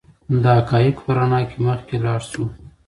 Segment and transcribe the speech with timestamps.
[0.41, 2.43] د حقایقو په رڼا کې مخکې لاړ شو.